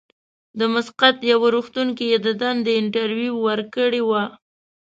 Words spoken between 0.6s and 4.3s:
مسقط یوه روغتون کې یې د دندې انټرویو ورکړې وه.